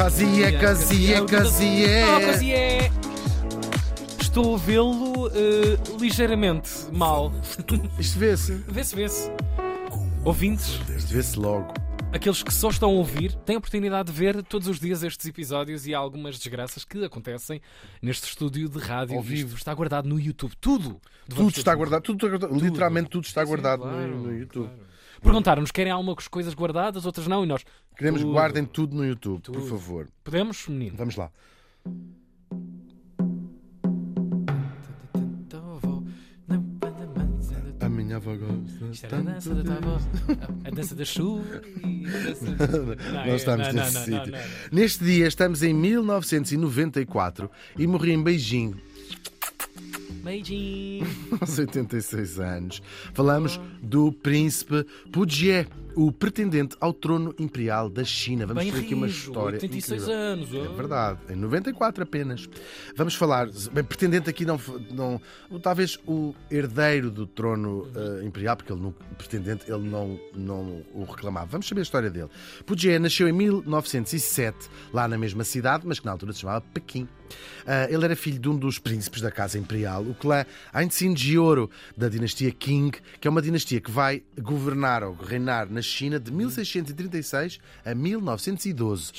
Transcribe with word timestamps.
Casié, 0.00 0.52
casié, 0.52 1.26
casié. 1.26 2.04
Oh, 2.06 2.20
casié. 2.26 2.90
Estou 4.18 4.54
a 4.54 4.58
vê-lo 4.58 5.28
eh, 5.28 5.76
ligeiramente 6.00 6.70
mal. 6.90 7.30
Isto 8.00 8.18
vê-se. 8.18 8.54
Vê-se, 8.66 8.96
vê-se. 8.96 9.30
Ouvintes, 10.24 10.80
Isto 10.96 11.12
vê-se 11.12 11.38
logo. 11.38 11.74
aqueles 12.14 12.42
que 12.42 12.50
só 12.50 12.70
estão 12.70 12.88
a 12.88 12.92
ouvir, 12.94 13.34
têm 13.44 13.56
a 13.56 13.58
oportunidade 13.58 14.10
de 14.10 14.18
ver 14.18 14.42
todos 14.42 14.68
os 14.68 14.80
dias 14.80 15.02
estes 15.02 15.26
episódios 15.26 15.86
e 15.86 15.94
há 15.94 15.98
algumas 15.98 16.38
desgraças 16.38 16.82
que 16.82 17.04
acontecem 17.04 17.60
neste 18.00 18.24
estúdio 18.26 18.70
de 18.70 18.78
rádio. 18.78 19.18
Ao 19.18 19.22
vivo. 19.22 19.48
Isto 19.48 19.58
está 19.58 19.74
guardado 19.74 20.08
no 20.08 20.18
YouTube. 20.18 20.54
Tudo. 20.58 20.98
Tudo 21.28 21.50
está 21.50 21.74
guardado, 21.74 22.00
tudo 22.00 22.26
guardado. 22.26 22.54
Literalmente 22.58 23.10
tudo 23.10 23.26
está 23.26 23.42
Sim, 23.42 23.48
guardado 23.48 23.82
claro, 23.82 24.08
no, 24.16 24.22
no 24.28 24.32
YouTube. 24.34 24.64
claro. 24.66 24.90
Perguntaram-nos, 25.22 25.70
querem 25.70 25.92
algumas 25.92 26.26
coisas 26.28 26.54
guardadas, 26.54 27.04
outras 27.06 27.26
não, 27.26 27.44
e 27.44 27.46
nós. 27.46 27.64
Queremos 27.96 28.20
que 28.20 28.26
Tudo. 28.26 28.34
guardem 28.34 28.64
tudo 28.64 28.96
no 28.96 29.04
YouTube, 29.04 29.42
por 29.42 29.52
Tudo. 29.52 29.66
favor. 29.66 30.08
Podemos, 30.24 30.66
menino? 30.68 30.96
Vamos 30.96 31.16
lá. 31.16 31.30
A 37.80 37.88
minha 37.88 38.16
avó 38.16 38.36
gosta. 38.36 38.84
Isto 38.92 39.06
era 39.06 39.18
a 39.18 39.20
dança 39.20 39.54
da 39.54 39.62
tua 39.62 39.76
avó, 39.76 40.00
a 40.64 40.70
dança 40.70 40.94
da 40.94 41.04
chuva 41.04 41.62
Nós 43.26 43.40
estamos 43.40 43.72
nesse 43.72 44.04
sítio. 44.04 44.32
Neste 44.70 45.04
dia 45.04 45.26
estamos 45.26 45.62
em 45.62 45.72
1994 45.72 47.50
e 47.78 47.86
morri 47.86 48.12
em 48.12 48.22
Beijing 48.22 48.74
Beijinho. 50.22 51.06
aos 51.40 51.58
86 51.58 52.38
anos. 52.38 52.82
Falamos 53.14 53.60
do 53.82 54.12
príncipe 54.12 54.84
Pujié, 55.12 55.66
o 55.94 56.12
pretendente 56.12 56.76
ao 56.80 56.92
trono 56.92 57.34
imperial 57.38 57.88
da 57.88 58.04
China. 58.04 58.46
Vamos 58.46 58.62
Bem 58.62 58.72
ter 58.72 58.80
aqui 58.80 58.94
uma 58.94 59.06
história. 59.06 59.56
86 59.56 60.02
incrível. 60.02 60.20
anos. 60.20 60.54
É 60.54 60.76
verdade, 60.76 61.18
em 61.30 61.36
94 61.36 62.02
apenas. 62.02 62.48
Vamos 62.96 63.14
falar, 63.14 63.48
bem, 63.72 63.84
pretendente 63.84 64.28
aqui 64.28 64.44
não, 64.44 64.60
não 64.90 65.20
talvez 65.60 65.98
o 66.06 66.34
herdeiro 66.50 67.10
do 67.10 67.26
trono 67.26 67.88
eh, 67.94 68.24
imperial, 68.24 68.56
porque 68.56 68.72
ele 68.72 68.80
não, 68.80 68.92
pretendente, 69.16 69.70
ele 69.70 69.88
não, 69.88 70.18
não 70.34 70.82
o 70.94 71.04
reclamava. 71.04 71.46
Vamos 71.46 71.68
saber 71.68 71.80
a 71.80 71.82
história 71.82 72.10
dele. 72.10 72.28
Pujié 72.64 72.98
nasceu 72.98 73.28
em 73.28 73.32
1907, 73.32 74.68
lá 74.92 75.06
na 75.08 75.18
mesma 75.18 75.44
cidade, 75.44 75.86
mas 75.86 75.98
que 75.98 76.06
na 76.06 76.12
altura 76.12 76.32
se 76.32 76.40
chamava 76.40 76.60
Pequim. 76.72 77.08
Ah, 77.66 77.86
ele 77.90 78.04
era 78.04 78.16
filho 78.16 78.38
de 78.38 78.48
um 78.48 78.56
dos 78.56 78.78
príncipes 78.78 79.20
da 79.20 79.30
Casa 79.30 79.58
Imperial, 79.58 80.02
o 80.02 80.14
clã 80.14 80.44
Ainsin 80.72 81.16
Jioro, 81.16 81.70
da 81.96 82.08
dinastia 82.08 82.50
Qing, 82.50 82.90
que 83.20 83.28
é 83.28 83.30
uma 83.30 83.42
dinastia 83.42 83.80
que 83.80 83.90
vai 83.90 84.22
governar 84.40 85.04
ou 85.04 85.14
reinar 85.14 85.70
na 85.70 85.79
China 85.82 86.18
de 86.20 86.30
1636 86.32 87.58
a 87.84 87.94
1912. 87.94 89.12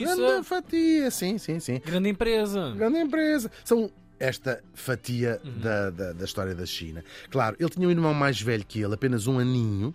Grande 0.00 0.44
fatia, 0.44 1.10
sim, 1.10 1.38
sim, 1.38 1.60
sim. 1.60 1.80
Grande 1.84 2.08
empresa. 2.08 2.72
Grande 2.76 2.98
empresa. 2.98 3.50
São 3.64 3.90
esta 4.18 4.62
fatia 4.74 5.40
Uhum. 5.44 5.58
da, 5.60 5.90
da, 5.90 6.12
da 6.12 6.24
história 6.24 6.54
da 6.54 6.64
China. 6.64 7.04
Claro, 7.30 7.56
ele 7.58 7.68
tinha 7.68 7.86
um 7.86 7.90
irmão 7.90 8.14
mais 8.14 8.40
velho 8.40 8.64
que 8.66 8.80
ele, 8.80 8.94
apenas 8.94 9.26
um 9.26 9.38
aninho, 9.38 9.92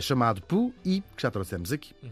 chamado 0.00 0.40
Pu 0.42 0.72
Yi, 0.86 1.00
que 1.16 1.22
já 1.22 1.30
trouxemos 1.30 1.72
aqui. 1.72 1.92
Uhum. 2.02 2.10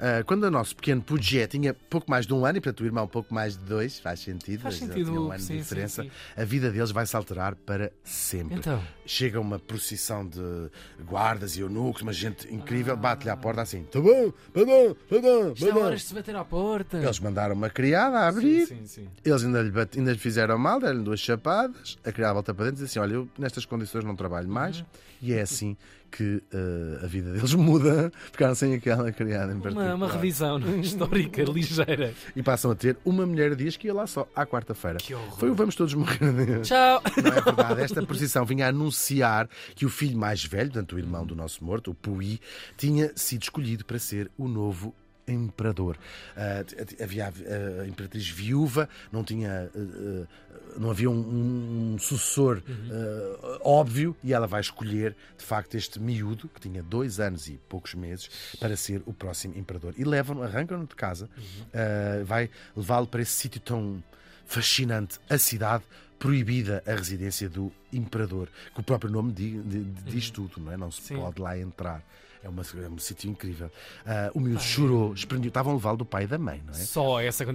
Ah, 0.00 0.22
quando 0.24 0.44
o 0.44 0.50
nosso 0.50 0.76
pequeno 0.76 1.02
Pujié 1.02 1.46
tinha 1.46 1.74
pouco 1.74 2.10
mais 2.10 2.26
de 2.26 2.32
um 2.34 2.44
ano, 2.46 2.58
e 2.58 2.60
portanto 2.60 2.80
o 2.82 2.86
irmão 2.86 3.04
um 3.04 3.08
pouco 3.08 3.34
mais 3.34 3.56
de 3.56 3.64
dois, 3.64 3.98
faz 3.98 4.20
sentido, 4.20 4.60
Faz 4.62 4.76
sentido, 4.76 5.12
um 5.12 5.30
ano 5.32 5.40
sim, 5.40 5.46
de 5.46 5.52
sim, 5.54 5.56
diferença, 5.58 6.02
sim. 6.02 6.10
a 6.36 6.44
vida 6.44 6.70
deles 6.70 6.90
vai 6.90 7.04
se 7.06 7.16
alterar 7.16 7.54
para 7.56 7.90
sempre. 8.04 8.58
Então, 8.58 8.82
Chega 9.04 9.40
uma 9.40 9.58
procissão 9.58 10.26
de 10.26 10.70
guardas 11.04 11.56
e 11.56 11.60
eunucos, 11.60 12.02
uma 12.02 12.12
gente 12.12 12.52
incrível, 12.52 12.94
bate-lhe 12.96 13.30
à 13.30 13.36
porta 13.36 13.62
assim: 13.62 13.82
tá 13.84 13.98
bom, 14.00 14.30
tá 14.30 14.60
é 14.60 15.72
bom." 15.72 15.80
horas 15.80 16.00
de 16.02 16.06
se 16.08 16.14
bater 16.14 16.36
à 16.36 16.44
porta. 16.44 16.98
Eles 16.98 17.18
mandaram 17.18 17.54
uma 17.54 17.70
criada 17.70 18.18
a 18.18 18.28
abrir. 18.28 18.66
Sim, 18.66 18.76
sim, 18.80 18.86
sim. 18.86 19.08
Eles 19.24 19.42
ainda 19.44 19.62
lhe, 19.62 19.70
bate- 19.70 19.98
ainda 19.98 20.12
lhe 20.12 20.18
fizeram 20.18 20.58
mal, 20.58 20.78
deram-lhe 20.80 21.02
duas 21.02 21.20
chapadas, 21.20 21.96
a 22.04 22.12
criada 22.12 22.34
volta 22.34 22.52
para 22.54 22.66
dentro 22.66 22.82
e 22.82 22.84
disse 22.84 22.98
assim: 22.98 23.08
Olha, 23.08 23.14
eu 23.14 23.28
nestas 23.38 23.64
condições 23.64 24.04
não 24.04 24.14
trabalho 24.14 24.48
mais, 24.48 24.80
Uhum. 24.80 24.86
e 25.22 25.32
é 25.32 25.40
assim 25.40 25.76
que 26.10 26.42
eh, 26.52 27.04
a 27.04 27.06
vida 27.06 27.32
deles 27.32 27.54
muda. 27.54 28.12
Ficaram 28.32 28.54
sem 28.54 28.74
aquela 28.74 29.10
criada 29.12 29.52
em 29.52 29.60
particular. 29.60 29.94
Uma, 29.94 30.06
uma 30.06 30.12
revisão 30.12 30.58
é? 30.58 30.76
histórica 30.80 31.42
ligeira. 31.44 32.14
E 32.34 32.42
passam 32.42 32.70
a 32.70 32.74
ter 32.74 32.96
uma 33.04 33.26
mulher 33.26 33.54
dias 33.54 33.76
que 33.76 33.86
ia 33.86 33.94
lá 33.94 34.06
só 34.06 34.28
à 34.34 34.46
quarta-feira. 34.46 34.98
Foi 35.38 35.50
o 35.50 35.54
Vamos 35.54 35.74
Todos 35.74 35.94
Morrer 35.94 36.32
de. 36.32 36.60
Tchau. 36.62 37.02
Não 37.22 37.32
é 37.32 37.40
verdade? 37.40 37.80
Esta 37.82 38.02
procissão 38.06 38.44
vinha 38.44 38.66
a 38.66 38.68
anunciar 38.68 39.48
que 39.74 39.86
o 39.86 39.88
filho 39.88 40.18
mais 40.18 40.44
velho, 40.44 40.70
portanto 40.70 40.94
o 40.94 40.98
irmão 40.98 41.26
do 41.26 41.34
nosso 41.34 41.64
morto, 41.64 41.90
o 41.90 41.94
Pui, 41.94 42.40
tinha 42.76 43.12
sido 43.14 43.42
escolhido 43.42 43.84
para 43.84 43.98
ser 43.98 44.30
o 44.36 44.48
novo 44.48 44.94
imperador. 45.32 45.96
Ah, 46.36 46.64
havia 47.02 47.26
a, 47.26 47.82
a 47.82 47.86
imperatriz 47.88 48.28
viúva, 48.28 48.88
não 49.12 49.22
tinha. 49.24 49.70
ah, 49.74 49.78
ah, 49.78 50.48
não 50.76 50.90
havia 50.90 51.10
um, 51.10 51.94
um 51.94 51.98
sucessor 51.98 52.62
ah, 52.68 53.58
óbvio 53.62 54.14
e 54.22 54.32
ela 54.32 54.46
vai 54.46 54.60
escolher, 54.60 55.16
de 55.36 55.44
facto, 55.44 55.74
este 55.76 55.98
miúdo, 55.98 56.48
que 56.48 56.60
tinha 56.60 56.82
dois 56.82 57.18
anos 57.20 57.48
e 57.48 57.58
poucos 57.68 57.94
meses, 57.94 58.28
para 58.60 58.76
ser 58.76 59.02
o 59.06 59.12
próximo 59.12 59.56
imperador. 59.56 59.94
E 59.96 60.04
levam-no, 60.04 60.42
arrancam-no 60.42 60.86
de 60.86 60.94
casa, 60.94 61.28
ah, 61.74 62.22
vai 62.24 62.50
levá-lo 62.76 63.06
para 63.06 63.22
esse 63.22 63.32
sítio 63.32 63.60
tão 63.60 64.02
fascinante, 64.46 65.18
a 65.28 65.36
cidade 65.38 65.84
proibida 66.18 66.82
a 66.86 66.94
residência 66.94 67.48
do 67.48 67.70
imperador, 67.92 68.48
que 68.74 68.80
o 68.80 68.82
próprio 68.82 69.10
nome 69.10 69.32
di- 69.32 69.60
di- 69.62 69.84
diz 70.04 70.30
tudo, 70.30 70.60
não 70.60 70.72
é? 70.72 70.76
Não 70.76 70.90
se 70.90 71.02
Sim. 71.02 71.16
pode 71.16 71.40
lá 71.40 71.56
entrar. 71.58 72.02
É, 72.42 72.48
uma- 72.48 72.62
é 72.62 72.88
um 72.88 72.98
sítio 72.98 73.28
incrível. 73.30 73.70
Ah, 74.06 74.30
o 74.34 74.40
miúdo 74.40 74.62
chorou, 74.62 75.12
esprendeu. 75.12 75.48
Estavam 75.48 75.72
a 75.72 75.76
levá-lo 75.76 75.96
do 75.96 76.04
pai 76.04 76.24
e 76.24 76.26
da 76.26 76.38
mãe, 76.38 76.62
não 76.64 76.72
é? 76.72 76.76
Só 76.76 77.20
essa 77.20 77.44
não 77.44 77.52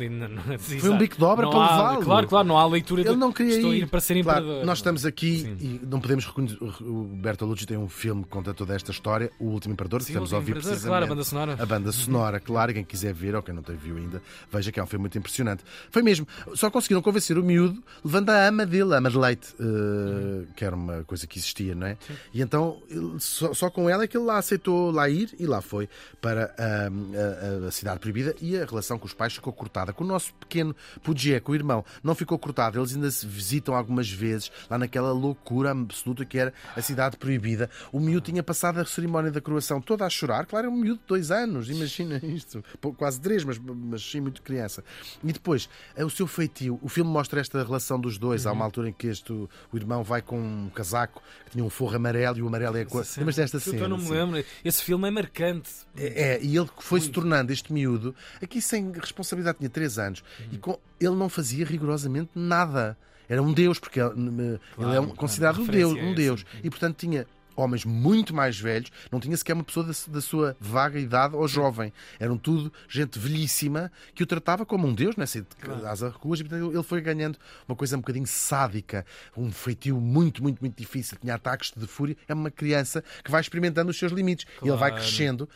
Foi 0.60 0.90
um 0.90 0.98
bico 0.98 1.18
de 1.18 1.24
obra 1.24 1.46
Não 1.46 1.52
para 1.52 1.62
levá-lo. 1.62 2.04
Claro, 2.04 2.28
claro, 2.28 2.48
não 2.48 2.58
há 2.58 2.66
leitura 2.68 3.02
de 3.04 3.10
Ele 3.10 3.16
não 3.18 3.32
queria 3.32 3.56
estou 3.56 3.74
ir. 3.74 3.88
para 3.88 4.00
ser 4.02 4.22
Claro, 4.24 4.42
imperador. 4.42 4.66
nós 4.66 4.80
estamos 4.80 5.06
aqui 5.06 5.40
Sim. 5.40 5.58
e 5.62 5.82
não 5.86 6.02
podemos 6.02 6.26
reconhecer. 6.26 6.58
O 6.82 7.04
Bertolucci 7.16 7.66
tem 7.66 7.78
um 7.78 7.88
filme 7.88 8.24
que 8.24 8.30
conta 8.30 8.54
toda 8.54 8.76
esta 8.76 8.92
história, 8.92 9.32
O 9.40 9.46
Último 9.46 9.74
Imperador, 9.74 10.00
que 10.00 10.06
Sim, 10.08 10.12
estamos 10.14 10.32
o 10.32 10.36
a 10.36 10.38
ouvir 10.40 10.54
precisamente. 10.54 10.86
claro, 10.88 11.06
a 11.06 11.08
banda 11.08 11.24
sonora. 11.24 11.58
A 11.60 11.66
banda 11.66 11.92
sonora, 11.92 12.40
claro, 12.40 12.74
quem 12.74 12.84
quiser 12.84 13.14
ver 13.14 13.36
ou 13.36 13.42
quem 13.42 13.54
não 13.56 13.64
tem 13.64 13.76
viu 13.76 13.96
ainda, 13.98 14.22
veja 14.52 14.72
que 14.72 14.80
é 14.80 14.84
um 14.84 14.88
filme 14.88 15.04
muito 15.04 15.18
impressionante. 15.18 15.64
Foi 15.90 16.02
mesmo. 16.02 16.28
Só 16.56 16.70
conseguiram 16.70 17.02
convencer 17.02 17.38
o 17.38 17.44
miúdo 17.44 17.82
levando 18.04 18.30
a 18.32 18.48
ama 18.48 18.66
dele, 18.66 18.94
a 18.94 18.98
ama 18.98 19.10
de 19.10 19.18
leite, 19.18 19.56
eh, 19.60 20.46
que 20.56 20.66
era 20.66 20.76
uma 20.76 21.04
coisa 21.06 21.26
que 21.26 21.38
existia, 21.40 21.74
não 21.74 21.88
é? 21.88 21.98
E 22.34 22.42
então 22.42 22.82
ele- 22.90 23.16
só, 23.20 23.54
só 23.54 23.70
com 23.70 23.90
ela 23.90 24.04
é 24.04 24.08
que 24.08 24.18
ele 24.18 24.26
lá 24.26 24.38
aceitou 24.38 24.73
lá 24.92 25.10
ir 25.10 25.34
e 25.40 25.46
lá 25.46 25.62
foi 25.62 25.88
para 26.22 26.54
a, 26.58 27.66
a- 27.66 27.68
a 27.68 27.72
cidade 27.72 28.00
proibida 28.00 28.36
e 28.42 28.58
a 28.58 28.66
relação 28.66 28.98
com 29.00 29.06
os 29.06 29.14
pais 29.14 29.34
ficou 29.34 29.52
cortada. 29.54 29.94
Com 29.94 30.04
o 30.04 30.08
nosso 30.08 30.34
pequeno 30.36 30.76
Pugié, 31.04 31.40
com 31.40 31.52
o 31.52 31.56
irmão, 31.56 31.84
não 32.04 32.16
ficou 32.16 32.38
cortada. 32.40 32.78
Eles 32.78 32.94
ainda 32.96 33.10
se 33.12 33.26
visitam 33.26 33.76
algumas 33.76 34.10
vezes 34.10 34.52
lá 34.70 34.78
naquela 34.78 35.12
loucura 35.12 35.72
absoluta 35.72 36.26
que 36.26 36.38
era 36.38 36.54
a 36.76 36.82
cidade 36.82 37.18
proibida. 37.18 37.70
O 37.92 38.00
miúdo 38.00 38.26
tinha 38.26 38.44
passado 38.44 38.80
a 38.80 38.86
cerimónia 38.86 39.32
da 39.32 39.42
coroação 39.42 39.82
toda 39.82 40.06
a 40.06 40.10
chorar. 40.10 40.46
Claro, 40.46 40.68
é 40.68 40.70
um 40.70 40.76
miúdo 40.76 41.00
de 41.02 41.08
dois 41.08 41.32
anos, 41.32 41.70
imagina 41.70 42.18
isto. 42.24 42.64
Quase 42.98 43.20
três, 43.20 43.44
mas, 43.44 43.58
mas 43.60 44.02
sim, 44.04 44.20
muito 44.22 44.42
criança. 44.42 44.84
E 45.24 45.32
depois, 45.34 45.70
eh, 45.96 46.04
o 46.06 46.10
seu 46.10 46.28
feitio. 46.28 46.80
O 46.82 46.90
filme 46.90 47.10
mostra 47.12 47.40
esta 47.42 47.64
relação 47.64 48.00
dos 48.00 48.18
dois. 48.18 48.46
Há 48.46 48.52
uma 48.52 48.66
altura 48.66 48.90
em 48.90 48.94
que 48.94 49.08
este, 49.08 49.32
o 49.34 49.50
irmão 49.76 50.04
vai 50.04 50.22
com 50.22 50.40
um 50.40 50.70
casaco 50.70 51.22
que 51.46 51.52
tinha 51.52 51.64
um 51.64 51.70
forro 51.70 51.96
amarelo 51.96 52.38
e 52.38 52.42
o 52.42 52.48
amarelo 52.48 52.78
é 52.78 52.82
a 52.82 52.86
cor. 52.86 53.04
Lembras 53.18 53.36
desta 53.36 53.60
cena? 53.60 53.84
Eu 53.84 53.90
não 53.90 53.98
me 53.98 54.10
lembro. 54.10 54.46
Esse 54.64 54.84
filme 54.84 55.08
é 55.08 55.12
marcante. 55.12 55.70
É, 55.98 56.06
é, 56.36 56.40
e 56.44 56.56
ele 56.56 56.70
foi-se 56.80 57.10
tornando 57.10 57.52
este 57.52 57.72
miúdo, 57.74 58.16
aqui 58.42 58.62
sem 58.62 58.92
responsabilidade, 58.92 59.58
tinha 59.60 59.70
3 59.70 60.00
anos, 60.00 60.24
e 60.52 60.58
com, 60.58 60.80
ele 61.00 61.16
não 61.16 61.30
fazia 61.30 61.66
rigorosamente 61.66 62.32
nada. 62.36 62.98
Era 63.28 63.42
um 63.42 63.54
deus, 63.54 63.80
porque 63.80 64.00
ele, 64.00 64.12
ele 64.12 64.60
é 64.78 65.00
um- 65.00 65.06
claro, 65.06 65.08
considerado 65.16 65.58
um 65.58 65.66
referência 65.66 65.88
deus, 65.94 65.98
é 66.00 66.04
um 66.04 66.08
essa. 66.08 66.16
deus. 66.16 66.46
E 66.64 66.70
portanto 66.70 66.98
tinha 66.98 67.26
homens 67.56 67.86
muito 67.86 68.34
mais 68.34 68.60
velhos, 68.60 68.92
não 69.12 69.20
tinha 69.20 69.36
sequer 69.38 69.54
uma 69.54 69.64
pessoa 69.64 69.86
da, 69.86 69.94
da 70.08 70.22
sua 70.22 70.56
vaga 70.60 71.00
idade 71.00 71.36
ou 71.36 71.48
jovem. 71.48 71.92
Eram 72.20 72.38
tudo 72.38 72.72
gente 72.90 73.20
velhíssima 73.20 73.92
que 74.14 74.24
o 74.24 74.26
tratava 74.26 74.66
como 74.66 74.88
um 74.88 74.94
deus, 74.94 75.16
nessa 75.16 75.46
às 75.88 76.02
ruas, 76.02 76.40
e 76.40 76.44
portanto 76.44 76.72
ele 76.74 76.84
foi 76.84 77.02
ganhando 77.02 77.38
uma 77.68 77.76
coisa 77.76 77.96
um 77.96 78.00
bocadinho 78.00 78.28
sádica, 78.28 79.06
um 79.36 79.52
feitio 79.52 80.00
muito, 80.00 80.42
muito, 80.42 80.60
muito 80.62 80.78
difícil. 80.78 81.18
Tinha 81.20 81.36
ataques 81.36 81.72
de 81.76 81.88
fúria. 81.88 82.16
É 82.28 82.34
uma 82.34 82.52
criança 82.52 83.04
que 83.24 83.32
vai 83.32 83.42
experimentando 83.42 83.92
os 83.92 83.98
seus 83.98 84.12
limites. 84.12 84.46
E 84.62 84.68
ele 84.68 84.78
vai 84.78 84.90
Claro. 84.92 85.04
crescendo 85.06 85.50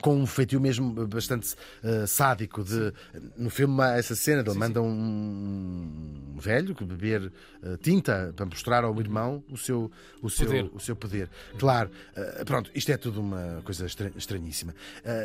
com 0.00 0.16
um 0.16 0.26
feitio 0.26 0.60
mesmo 0.60 0.92
bastante 1.06 1.54
eh, 1.82 2.06
sádico. 2.06 2.64
De, 2.64 2.92
no 3.36 3.50
filme 3.50 3.82
há 3.82 3.98
essa 3.98 4.14
cena 4.14 4.42
dele 4.42 4.58
manda 4.58 4.80
um 4.80 6.36
velho 6.38 6.74
que 6.74 6.84
beber 6.84 7.30
eh, 7.62 7.76
tinta 7.82 8.32
para 8.34 8.46
mostrar 8.46 8.84
ao 8.84 8.98
irmão 9.00 9.44
o 9.50 9.56
seu, 9.56 9.90
o 10.22 10.30
seu, 10.30 10.46
Poder. 10.46 10.70
o 10.72 10.80
seu 10.80 10.96
poder. 10.96 11.28
Claro, 11.58 11.90
eh, 12.16 12.44
pronto, 12.44 12.70
isto 12.74 12.90
é 12.90 12.96
tudo 12.96 13.20
uma 13.20 13.60
coisa 13.64 13.84
estra- 13.86 14.12
estranhíssima. 14.16 14.74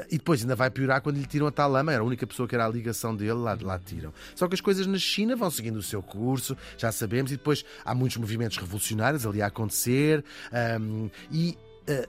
E 0.09 0.17
depois 0.17 0.41
ainda 0.41 0.55
vai 0.55 0.69
piorar 0.69 1.01
quando 1.01 1.17
lhe 1.17 1.25
tiram 1.25 1.47
a 1.47 1.51
tal 1.51 1.69
lama, 1.71 1.93
era 1.93 2.01
a 2.01 2.05
única 2.05 2.25
pessoa 2.27 2.47
que 2.47 2.55
era 2.55 2.65
a 2.65 2.69
ligação 2.69 3.15
dele, 3.15 3.33
lá, 3.33 3.57
lá 3.61 3.79
tiram. 3.79 4.13
Só 4.35 4.47
que 4.47 4.55
as 4.55 4.61
coisas 4.61 4.85
na 4.87 4.97
China 4.97 5.35
vão 5.35 5.49
seguindo 5.49 5.77
o 5.77 5.83
seu 5.83 6.01
curso, 6.03 6.57
já 6.77 6.91
sabemos, 6.91 7.31
e 7.31 7.37
depois 7.37 7.63
há 7.83 7.95
muitos 7.95 8.17
movimentos 8.17 8.57
revolucionários 8.57 9.25
ali 9.25 9.41
a 9.41 9.47
acontecer, 9.47 10.23
ahm, 10.51 11.07
e 11.31 11.57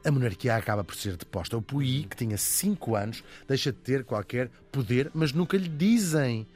a, 0.05 0.11
monarquia 0.11 0.57
acaba 0.57 0.83
por 0.85 0.95
ser 0.97 1.17
deposta. 1.17 1.57
O 1.57 1.63
Puyi, 1.63 2.05
que 2.05 2.17
tinha 2.17 2.37
5 2.37 2.95
anos, 2.97 3.23
deixa 3.49 3.71
de 3.73 3.79
ter 3.79 4.05
qualquer 4.05 4.51
poder, 4.73 5.11
mas 5.15 5.33
nunca 5.33 5.57
lhe 5.57 5.69
dizem. 5.69 6.47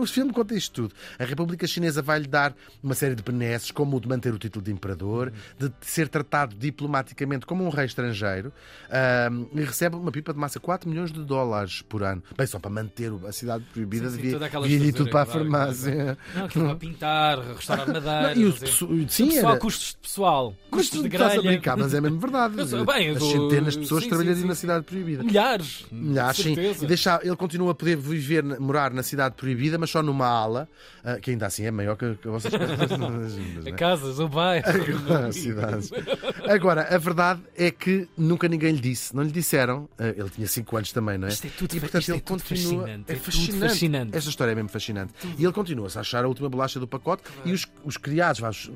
O 0.00 0.04
filme 0.06 0.32
conta 0.32 0.52
isto 0.52 0.72
tudo. 0.88 0.94
A 1.16 1.24
República 1.24 1.64
Chinesa 1.64 2.02
vai-lhe 2.02 2.26
dar 2.26 2.52
uma 2.82 2.92
série 2.92 3.14
de 3.14 3.22
benesses, 3.22 3.70
como 3.70 3.96
o 3.96 4.00
de 4.00 4.08
manter 4.08 4.34
o 4.34 4.38
título 4.38 4.64
de 4.64 4.72
imperador, 4.72 5.32
de 5.56 5.70
ser 5.80 6.08
tratado 6.08 6.56
diplomaticamente 6.56 7.46
como 7.46 7.64
um 7.64 7.68
rei 7.68 7.86
estrangeiro, 7.86 8.52
e 9.54 9.60
recebe 9.60 9.94
uma 9.94 10.10
pipa 10.10 10.32
de 10.32 10.40
massa 10.40 10.58
4 10.58 10.90
milhões 10.90 11.12
de 11.12 11.22
dólares 11.24 11.82
por 11.82 12.02
ano. 12.02 12.20
Bem, 12.36 12.48
só 12.48 12.58
para 12.58 12.68
manter 12.70 13.12
a 13.28 13.30
cidade 13.30 13.62
proibida, 13.72 14.10
Sim, 14.10 14.16
sim, 14.16 14.22
devia, 14.62 14.86
ir 14.88 14.92
tudo 14.92 15.08
para 15.10 15.22
a 15.22 15.26
claro, 15.26 15.40
farmácia. 15.40 16.18
Não, 16.34 16.44
aquilo 16.46 16.64
para 16.66 16.74
pintar, 16.76 17.38
restaurar 17.54 17.86
madeiras. 17.86 18.34
Não, 18.36 18.42
e 18.42 18.46
o 18.46 18.52
fazer- 18.52 18.66
pessoal- 18.66 18.90
O 18.90 19.08
sim, 19.08 19.28
pessoal, 19.28 19.52
era- 19.52 19.60
custos 19.60 19.88
de 19.90 19.96
pessoal, 19.98 20.56
custos 20.68 20.98
tu 20.98 21.08
de 21.08 21.14
estás 21.14 21.32
a 21.32 21.34
grelha. 21.36 21.50
brincar, 21.52 21.76
mas 21.76 21.94
é 21.94 22.00
mesmo 22.00 22.18
verdade. 22.30 22.58
Eu 22.58 22.66
sei, 22.66 22.84
bem, 22.84 23.06
eu 23.08 23.16
As 23.16 23.22
centenas 23.24 23.72
de 23.74 23.78
pessoas 23.80 24.02
sim, 24.04 24.08
trabalhariam 24.08 24.42
sim, 24.42 24.48
na 24.48 24.54
sim. 24.54 24.60
cidade 24.62 24.84
proibida. 24.84 25.22
Milhares. 25.22 25.86
Milhares, 25.90 26.36
sim. 26.38 26.54
E 26.82 26.86
deixar, 26.86 27.24
ele 27.24 27.36
continua 27.36 27.72
a 27.72 27.74
poder 27.74 27.96
viver, 27.96 28.42
morar 28.60 28.92
na 28.92 29.02
cidade 29.02 29.34
proibida, 29.36 29.78
mas 29.78 29.90
só 29.90 30.02
numa 30.02 30.26
ala, 30.26 30.68
ah, 31.04 31.18
que 31.18 31.30
ainda 31.30 31.46
assim 31.46 31.64
é 31.64 31.70
maior 31.70 31.96
que, 31.96 32.14
que 32.16 32.28
vocês 32.28 32.52
A 33.66 33.72
casas, 33.72 34.18
o 34.18 34.28
bairro. 34.28 34.66
Cidades. 35.32 35.90
Agora, 36.48 36.82
a 36.94 36.98
verdade 36.98 37.40
é 37.56 37.70
que 37.70 38.08
nunca 38.16 38.48
ninguém 38.48 38.72
lhe 38.72 38.80
disse. 38.80 39.14
Não 39.14 39.22
lhe 39.22 39.30
disseram. 39.32 39.88
Ah, 39.98 40.08
Ele 40.08 40.28
tinha 40.30 40.46
5 40.46 40.76
anos 40.76 40.92
também, 40.92 41.18
não 41.18 41.28
é? 41.28 41.30
Isto 41.30 41.46
é 41.46 41.50
tudo 41.50 41.76
e 41.76 41.80
portanto 41.80 42.08
é 42.08 42.12
ele 42.12 42.20
tudo 42.20 42.42
continua. 42.42 42.80
fascinante, 42.82 43.04
É 43.08 43.12
é 43.12 43.16
tudo 43.16 43.24
fascinante. 43.24 43.58
fascinante. 43.68 44.16
Esta 44.16 44.30
história 44.30 44.52
é 44.52 44.54
mesmo 44.54 44.68
fascinante. 44.70 45.12
E 45.38 45.44
ele 45.44 45.52
continua-se 45.52 45.98
a 45.98 46.00
achar 46.00 46.24
a 46.24 46.28
última 46.28 46.48
bolacha 46.48 46.78
do 46.80 46.86
pacote 46.86 47.22
e 47.44 47.52
os, 47.52 47.66
os 47.84 47.96
criados, 47.96 48.40
vá, 48.40 48.50
os- 48.50 48.70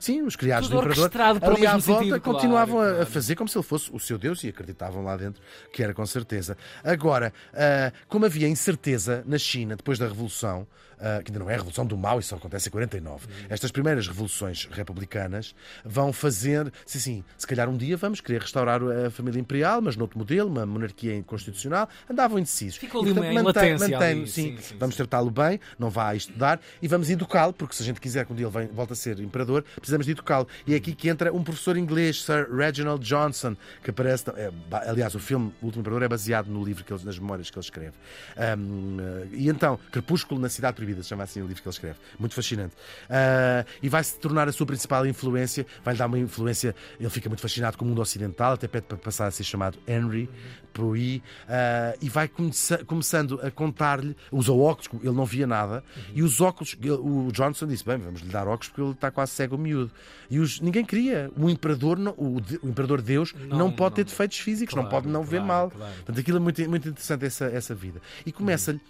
sim, 0.00 0.22
os 0.22 0.36
criados 0.36 0.68
Tudo 0.68 0.82
do 0.82 0.88
imperador, 0.88 1.10
ali 1.42 1.66
à 1.66 1.76
volta, 1.76 2.20
claro, 2.20 2.38
continuavam 2.54 2.80
a- 2.80 2.86
a 2.90 2.94
claro. 2.94 3.06
fazer 3.10 3.34
como 3.36 3.48
se 3.48 3.56
ele 3.58 3.64
fosse 3.64 3.90
o 3.92 3.98
seu 3.98 4.18
Deus 4.18 4.42
e 4.44 4.48
acreditavam 4.48 5.02
lá 5.02 5.16
dentro 5.16 5.42
que 5.72 5.82
era 5.82 5.92
com 5.94 6.04
certeza. 6.06 6.56
Agora, 6.82 7.32
ah, 7.52 7.92
como 8.08 8.24
havia 8.26 8.48
incerteza 8.48 9.22
na 9.26 9.38
China 9.38 9.76
depois 9.76 9.98
da 9.98 10.06
Revolução, 10.06 10.66
ah, 10.98 11.20
que 11.22 11.30
ainda 11.30 11.40
não 11.40 11.50
é 11.50 11.54
a 11.54 11.56
Revolução 11.56 11.84
do 11.84 11.96
Mal, 11.96 12.18
isso 12.20 12.28
só 12.30 12.36
acontece 12.36 12.68
em 12.68 12.72
49, 12.72 13.26
estas 13.48 13.70
primeiras 13.70 14.06
revoluções 14.06 14.68
republicanas 14.70 15.54
vão 15.84 16.12
fazer, 16.12 16.72
se 16.86 16.98
assim, 16.98 17.24
se 17.36 17.46
calhar 17.46 17.68
um 17.68 17.76
dia 17.76 17.96
vamos 17.96 18.20
querer 18.20 18.40
restaurar 18.40 18.80
a 18.82 19.10
família 19.10 19.40
imperial, 19.40 19.80
mas 19.82 19.96
noutro 19.96 20.18
modelo, 20.18 20.48
uma 20.48 20.64
monarquia 20.64 21.20
constitucional, 21.24 21.88
andavam 22.08 22.38
indecisos. 22.38 22.76
Ficou 22.76 23.02
E, 23.02 23.06
ali 23.06 23.14
portanto, 23.14 23.32
uma 23.32 23.42
mantém- 23.42 23.72
latência 23.72 23.88
mantém- 23.98 24.18
ali, 24.20 24.28
sim, 24.28 24.56
sim, 24.56 24.62
sim, 24.62 24.76
vamos 24.78 24.94
sim. 24.94 24.98
tratá-lo 24.98 25.30
bem, 25.30 25.58
não 25.78 25.90
vá 25.90 26.10
a 26.10 26.14
estudar 26.16 26.60
e 26.80 26.88
vamos 26.88 27.10
educá-lo, 27.10 27.52
porque 27.52 27.74
se 27.74 27.82
a 27.82 27.86
gente 27.86 28.00
quiser 28.00 28.24
que 28.24 28.32
um 28.32 28.36
dia 28.36 28.46
ele 28.46 28.66
volte 28.68 28.92
a 28.92 28.96
ser 28.96 29.18
imperador, 29.20 29.64
precisamos 29.76 30.06
de 30.06 30.12
educá-lo. 30.12 30.46
E 30.66 30.74
é 30.74 30.76
aqui 30.76 30.94
que 30.94 31.08
entra 31.08 31.32
um 31.32 31.42
professor 31.42 31.76
inglês, 31.76 32.22
Sir 32.22 32.43
Reginald 32.50 33.04
Johnson, 33.04 33.56
que 33.82 33.90
aparece. 33.90 34.24
é, 34.30 34.50
aliás, 34.88 35.14
o 35.14 35.18
filme 35.18 35.52
O 35.62 35.66
Último 35.66 35.80
Imperador 35.82 36.02
é 36.02 36.08
baseado 36.08 36.48
no 36.48 36.64
livro, 36.64 36.84
que 36.84 36.92
ele, 36.92 37.04
nas 37.04 37.18
memórias 37.18 37.50
que 37.50 37.58
ele 37.58 37.64
escreve. 37.64 37.94
Ahm, 38.36 38.98
eh, 39.00 39.26
e 39.32 39.48
então, 39.48 39.78
Crepúsculo 39.90 40.40
na 40.40 40.48
Cidade 40.48 40.76
Proibida, 40.76 41.02
chama 41.02 41.22
assim 41.24 41.40
o 41.42 41.46
livro 41.46 41.62
que 41.62 41.68
ele 41.68 41.74
escreve. 41.74 41.98
Muito 42.18 42.34
fascinante. 42.34 42.74
Ah, 43.08 43.64
e 43.82 43.88
vai 43.88 44.02
se 44.04 44.18
tornar 44.18 44.48
a 44.48 44.52
sua 44.52 44.66
principal 44.66 45.06
influência, 45.06 45.66
vai-lhe 45.84 45.98
dar 45.98 46.06
uma 46.06 46.18
influência. 46.18 46.74
Ele 46.98 47.10
fica 47.10 47.28
muito 47.28 47.40
fascinado 47.40 47.76
com 47.76 47.84
o 47.84 47.88
mundo 47.88 48.00
ocidental, 48.00 48.52
até 48.54 48.66
pede 48.68 48.86
para 48.86 48.96
passar 48.96 49.26
a 49.26 49.30
ser 49.30 49.44
chamado 49.44 49.78
Henry 49.86 50.28
Puyi, 50.72 51.22
ah, 51.48 51.94
e 52.02 52.08
vai 52.08 52.26
começa- 52.28 52.84
começando 52.84 53.38
a 53.42 53.50
contar-lhe. 53.50 54.16
Usa 54.32 54.52
óculos, 54.52 54.88
ele 55.02 55.12
não 55.14 55.24
via 55.24 55.46
nada, 55.46 55.84
e 56.12 56.22
os 56.22 56.40
óculos. 56.40 56.76
o 57.00 57.30
Johnson 57.32 57.66
disse: 57.66 57.84
Bem, 57.84 57.96
vamos 57.98 58.20
lhe 58.22 58.28
dar 58.28 58.46
óculos 58.48 58.68
porque 58.68 58.80
ele 58.82 58.90
está 58.90 59.10
quase 59.10 59.32
cego, 59.32 59.56
miúdo. 59.56 59.90
E 60.30 60.38
os, 60.40 60.60
ninguém 60.60 60.84
queria. 60.84 61.30
O 61.36 61.48
imperador, 61.48 61.96
não- 61.98 62.14
o, 62.16 62.33
de- 62.40 62.58
o 62.62 62.68
imperador 62.68 63.00
Deus, 63.02 63.34
não, 63.48 63.58
Não, 63.58 63.72
pode 63.72 63.96
ter 63.96 64.02
não. 64.02 64.08
defeitos 64.10 64.38
físicos, 64.38 64.74
não 64.74 64.84
Claro, 64.84 64.96
pode 65.02 65.08
não 65.12 65.22
ver 65.22 65.38
claro, 65.42 65.46
mal. 65.46 65.70
claro. 65.70 65.94
Portanto, 65.96 66.20
aquilo 66.20 66.36
é 66.36 66.40
muito, 66.40 66.68
muito 66.68 66.88
interessante, 66.88 67.24
essa, 67.24 67.46
essa 67.46 67.74
vida. 67.74 68.00
E 68.24 68.32
começa-lhe 68.32 68.80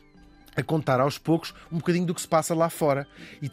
a 0.56 0.62
contar 0.62 1.00
aos 1.00 1.18
poucos 1.18 1.52
um 1.72 1.78
bocadinho 1.78 2.06
do 2.06 2.14
que 2.14 2.20
se 2.20 2.28
passa 2.28 2.54
lá 2.54 2.70
fora. 2.70 3.06
E 3.42 3.50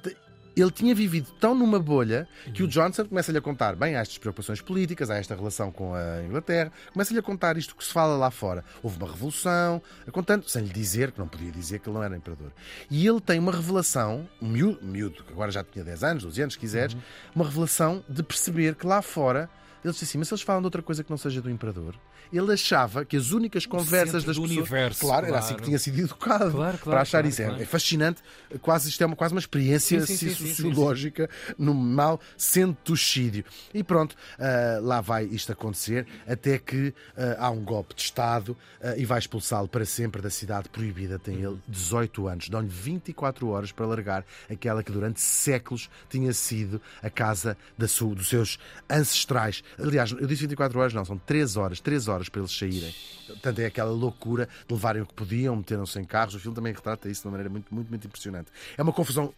ele 0.54 0.70
tinha 0.70 0.94
vivido 0.94 1.32
tão 1.40 1.56
numa 1.56 1.80
bolha 1.80 2.28
que 2.54 2.62
o 2.62 2.68
Johnson 2.68 3.06
começa-lhe 3.06 3.38
a 3.38 3.42
contar, 3.42 3.74
bem, 3.74 3.96
há 3.96 4.02
estas 4.02 4.18
preocupações 4.18 4.60
políticas, 4.60 5.10
há 5.10 5.16
esta 5.16 5.34
relação 5.34 5.72
com 5.72 5.96
a 5.96 6.22
Inglaterra, 6.24 6.72
começa-lhe 6.92 7.18
a 7.20 7.24
contar 7.24 7.58
isto 7.58 7.74
que 7.74 7.84
se 7.86 7.92
fala 7.94 8.18
lá 8.18 8.30
fora. 8.30 8.64
Houve 8.84 8.98
uma 8.98 9.08
revolução, 9.10 9.82
contando, 10.12 10.48
sem 10.50 10.64
lhe 10.64 10.74
dizer, 10.74 11.14
que 11.14 11.20
não 11.20 11.28
podia 11.28 11.50
dizer 11.52 11.80
que 11.80 11.88
ele 11.88 11.96
não 11.96 12.04
era 12.04 12.16
imperador. 12.18 12.52
E 12.90 13.08
ele 13.08 13.22
tem 13.22 13.40
uma 13.40 13.52
revelação, 13.54 14.28
um 14.42 14.50
miúdo, 14.50 14.80
miúdo 14.86 15.24
que 15.24 15.32
agora 15.32 15.52
já 15.52 15.64
tinha 15.64 15.86
10 15.86 16.04
anos, 16.04 16.24
12 16.24 16.42
anos, 16.42 16.54
se 16.56 16.60
quiseres, 16.60 16.98
uma 17.34 17.46
revelação 17.46 18.04
de 18.10 18.22
perceber 18.22 18.76
que 18.76 18.86
lá 18.86 19.02
fora 19.02 19.50
ele 19.84 19.92
disse 19.92 20.06
assim, 20.06 20.18
mas 20.18 20.32
eles 20.32 20.42
falam 20.42 20.62
de 20.62 20.68
outra 20.68 20.82
coisa 20.82 21.04
que 21.04 21.10
não 21.10 21.18
seja 21.18 21.42
do 21.42 21.50
imperador, 21.50 21.96
ele 22.32 22.54
achava 22.54 23.04
que 23.06 23.18
as 23.18 23.32
únicas 23.32 23.66
conversas 23.66 24.24
das 24.24 24.38
pessoas. 24.38 24.52
universo, 24.52 25.02
claro, 25.02 25.26
era 25.26 25.38
claro. 25.38 25.46
assim 25.46 25.56
que 25.56 25.64
tinha 25.64 25.80
sido 25.80 26.00
educado 26.00 26.52
Claro, 26.52 26.52
claro, 26.52 26.80
para 26.80 27.02
achar 27.02 27.26
isso. 27.26 27.42
É-. 27.42 27.62
É, 27.62 27.66
fascinante, 27.66 28.22
quase 28.62 28.90
isto 28.90 29.02
é 29.02 29.06
uma, 29.06 29.16
quase 29.16 29.34
uma 29.34 29.40
experiência 29.40 30.00
Sim, 30.06 30.16
sim, 30.16 30.30
sim, 30.30 30.48
sociológica 30.48 31.30
no 31.58 31.74
mau 31.74 32.20
centocídio. 32.38 33.44
E 33.74 33.84
pronto, 33.84 34.16
ah, 34.40 34.80
lá 34.82 35.02
vai 35.02 35.26
isto 35.26 35.52
acontecer, 35.52 36.06
até 36.28 36.58
que 36.58 36.94
ah, 37.18 37.46
há 37.46 37.50
um 37.50 37.64
golpe 37.64 37.96
de 37.96 38.02
Estado 38.02 38.56
ah, 38.82 38.96
e 38.98 39.06
vai 39.06 39.20
expulsá-lo 39.20 39.68
para 39.68 39.86
sempre 39.86 40.22
da 40.22 40.30
cidade 40.30 40.70
proibida. 40.70 41.20
Tem 41.20 41.42
ele 41.42 41.60
18 41.68 42.28
anos, 42.28 42.50
dão-lhe 42.50 42.68
24 42.68 43.48
horas 43.50 43.72
para 43.72 43.86
largar 43.86 44.26
aquela 44.50 44.84
que 44.84 44.92
durante 44.92 45.20
séculos 45.22 45.90
tinha 46.10 46.34
sido 46.34 46.82
a 47.02 47.10
casa 47.10 47.58
da 47.78 47.88
sua, 47.88 48.16
dos 48.16 48.30
seus 48.30 48.60
ancestrais. 48.90 49.64
Aliás, 49.80 50.12
eu 50.12 50.28
disse 50.28 50.42
24 50.42 50.80
horas, 50.80 50.94
não, 50.94 51.06
são 51.06 51.18
3 51.18 51.58
horas, 51.58 51.80
3 51.80 52.08
horas 52.08 52.11
para 52.30 52.42
eles 52.42 52.52
saírem. 52.52 52.94
Portanto, 53.28 53.60
é 53.60 53.66
aquela 53.66 53.92
loucura 53.92 54.48
de 54.68 54.74
levarem 54.74 55.02
o 55.02 55.06
que 55.06 55.14
podiam, 55.14 55.56
meteram-se 55.56 56.00
em 56.00 56.04
carros. 56.04 56.36
O 56.36 56.40
filme 56.40 56.56
também 56.56 56.74
retrata 56.74 57.10
isso 57.10 57.22
de 57.22 57.28
uma 57.28 57.32
maneira 57.32 57.50
muito, 57.50 57.74
muito, 57.74 57.90
muito 57.90 58.08
impressionante. 58.08 58.52
É 58.78 58.82
uma 58.82 58.94
confusão. 58.94 59.34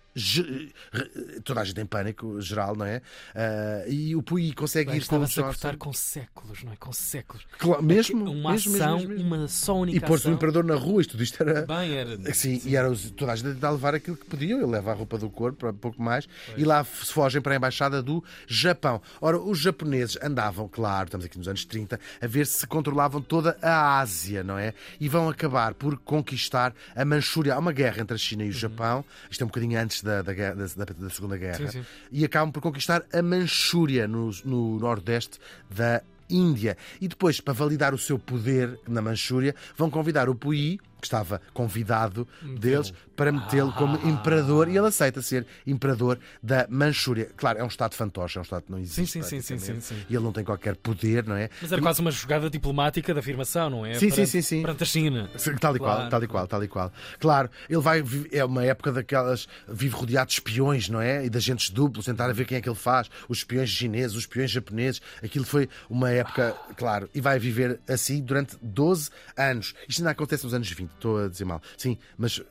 Toda 1.44 1.62
a 1.62 1.63
gente 1.63 1.81
em 1.81 1.86
pânico, 1.86 2.39
geral, 2.42 2.75
não 2.75 2.86
é? 2.86 3.01
Ah, 3.33 3.83
e 3.88 4.15
o 4.15 4.21
Puyi 4.21 4.54
consegue 4.54 4.92
Bem, 4.92 5.00
ir 5.00 5.07
com 5.07 5.18
o 5.18 5.24
a 5.24 5.27
cortar 5.27 5.77
com 5.77 5.92
séculos, 5.92 6.63
não 6.63 6.74
é? 6.74 6.75
Com 6.75 6.94
séculos. 6.94 7.45
Claro, 7.57 7.81
mesmo, 7.81 8.30
uma 8.31 8.51
mesmo, 8.51 8.75
ação, 8.75 8.98
mesmo, 8.98 9.13
mesmo, 9.13 9.36
uma 9.36 9.48
só 9.48 9.75
única 9.75 9.98
E 9.98 10.00
pôs 10.00 10.25
o 10.25 10.30
imperador 10.30 10.63
na 10.63 10.75
rua, 10.75 11.01
isto 11.01 11.12
tudo 11.12 11.24
isto 11.24 11.42
era. 11.42 11.65
Bem, 11.65 11.94
era... 11.98 12.33
Sim, 12.33 12.62
e 12.65 12.75
era 12.75 12.94
toda 13.15 13.31
a 13.31 13.36
gente 13.36 13.50
a 13.50 13.54
tentar 13.54 13.71
levar 13.71 13.95
aquilo 13.95 14.18
que 14.18 14.25
podiam. 14.25 14.60
Ele 14.60 14.71
leva 14.71 14.92
a 14.92 14.94
roupa 14.94 15.18
do 15.18 15.30
corpo, 15.30 15.60
para 15.60 15.74
pouco 15.74 16.01
mais, 16.01 16.27
e 16.56 16.63
lá 16.63 16.83
se 16.83 17.12
fogem 17.12 17.42
para 17.42 17.54
a 17.54 17.57
embaixada 17.57 18.01
do 18.01 18.24
Japão. 18.48 19.01
Ora, 19.19 19.39
os 19.39 19.59
japoneses 19.59 20.18
andavam, 20.21 20.68
claro, 20.68 21.06
estamos 21.06 21.25
aqui 21.25 21.38
nos 21.38 21.48
anos 21.48 21.66
30, 21.66 22.00
a 22.21 22.27
ver 22.27 22.45
se 22.45 22.68
controlavam 22.68 23.21
toda 23.21 23.57
a 23.62 24.00
Ásia, 24.00 24.44
não 24.44 24.57
é? 24.57 24.74
E 25.00 25.09
vão 25.09 25.30
acabar 25.30 25.74
por 25.74 25.98
conquistar 25.98 26.74
a 26.95 27.04
Manchúria. 27.04 27.56
Há 27.56 27.59
uma 27.59 27.71
guerra 27.71 28.02
entre 28.02 28.16
a 28.16 28.18
China 28.18 28.44
e 28.44 28.49
o 28.49 28.54
Japão, 28.54 29.04
isto 29.30 29.42
é 29.42 29.45
um 29.45 29.47
bocadinho 29.47 29.80
antes 29.80 30.03
da, 30.04 30.22
da, 30.22 30.33
da- 30.33 30.86
da 30.86 31.10
Segunda 31.10 31.38
Guerra, 31.38 31.57
Sim, 31.57 31.68
sim. 31.68 31.86
e 32.12 32.24
acabam 32.26 32.52
por 32.52 32.62
conquistar 32.62 33.04
a 33.14 33.22
Manchúria 33.22 34.07
no, 34.07 34.30
no 34.45 34.80
nordeste 34.80 35.40
da 35.69 36.02
Índia. 36.30 36.78
E 37.02 37.07
depois, 37.07 37.40
para 37.40 37.54
validar 37.54 37.94
o 37.94 37.98
seu 37.98 38.18
poder 38.19 38.80
na 38.88 39.02
Manchúria, 39.02 39.56
vão 39.78 39.90
convidar 39.90 40.30
o 40.30 40.36
Puyi, 40.36 40.80
que 41.04 41.07
estava 41.07 41.42
convidado 41.54 42.26
deles, 42.60 42.94
para 43.16 43.31
metê-lo 43.31 43.72
como 43.74 44.00
Ah. 44.04 44.07
imperador 44.07 44.68
e 44.69 44.78
ele 44.78 44.88
aceita 44.88 45.22
ser 45.22 45.45
imperador 45.68 46.18
da 46.42 46.66
Manchúria. 46.69 47.30
Claro, 47.36 47.60
é 47.60 47.64
um 47.64 47.68
Estado 47.68 47.94
fantoche, 47.94 48.38
é 48.38 48.42
um 48.42 48.44
Estado 48.44 48.64
que 48.64 48.72
não 48.72 48.80
existe. 48.80 49.06
Sim, 49.06 49.22
sim, 49.22 49.42
sim, 49.42 49.57
sim, 49.60 49.80
sim. 49.81 49.95
E 50.10 50.16
ele 50.16 50.24
não 50.24 50.31
tem 50.31 50.44
qualquer 50.44 50.76
poder, 50.78 51.26
não 51.26 51.36
é? 51.36 51.50
Mas 51.62 51.72
era 51.72 51.81
quase 51.81 52.00
uma 52.02 52.10
jogada 52.12 52.50
diplomática 52.50 53.14
de 53.14 53.19
afirmação, 53.19 53.69
não 53.69 53.86
é? 53.86 53.94
Sim, 53.95 54.10
sim, 54.10 54.26
sim, 54.26 54.42
sim. 54.42 54.62
Perante 54.62 54.83
a 54.83 54.86
China. 54.86 55.30
Tal 55.60 55.76
e 55.76 55.80
qual, 55.80 56.10
tal 56.10 56.24
e 56.24 56.28
qual, 56.28 56.48
tal 56.48 56.64
e 56.64 56.68
qual. 56.68 56.92
Claro, 57.19 57.50
ele 57.69 57.81
vai. 57.81 58.04
É 58.31 58.44
uma 58.45 58.64
época 58.64 58.92
daquelas. 58.92 59.48
Vive 59.68 59.95
rodeado 59.95 60.28
de 60.28 60.33
espiões, 60.36 60.90
não 60.90 61.02
é? 61.02 61.26
E 61.26 61.30
de 61.30 61.38
agentes 61.38 61.69
duplos, 61.69 62.06
tentar 62.06 62.30
a 62.30 62.33
ver 62.33 62.45
quem 62.45 62.57
é 62.57 62.62
que 62.62 62.69
ele 62.69 62.76
faz. 62.76 63.10
Os 63.28 63.40
espiões 63.40 63.69
chineses, 63.69 64.14
os 64.16 64.24
espiões 64.24 64.50
japoneses. 64.50 65.02
Aquilo 65.24 65.45
foi 65.45 65.69
uma 65.90 66.10
época, 66.10 66.56
claro. 66.78 67.10
E 67.14 67.19
vai 67.22 67.38
viver 67.38 67.80
assim 67.88 68.22
durante 68.22 68.56
12 68.62 69.10
anos. 69.38 69.74
Isto 69.88 70.00
ainda 70.02 70.12
acontece 70.12 70.44
nos 70.45 70.54
anos 70.54 70.69
20, 70.69 70.90
estou 70.95 71.18
a 71.18 71.28
dizer 71.28 71.45
mal. 71.45 71.62
Sim, 71.78 71.97
mas. 72.18 72.42